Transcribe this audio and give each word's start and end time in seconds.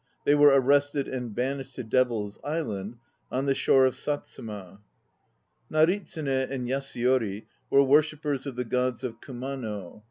They 0.25 0.33
were 0.33 0.47
arrested 0.59 1.07
and 1.07 1.35
banished 1.35 1.75
to 1.75 1.83
Devil's 1.83 2.39
Island 2.43 2.97
on 3.31 3.45
the 3.45 3.53
shore 3.53 3.85
of 3.85 3.93
Satsuma. 3.93 4.79
Naritsune 5.69 6.27
and 6.49 6.67
Yasuyori 6.67 7.45
were 7.69 7.83
worshippers 7.83 8.47
of 8.47 8.55
the 8.55 8.65
Gods 8.65 9.03
of 9.03 9.21
Kumano. 9.21 9.99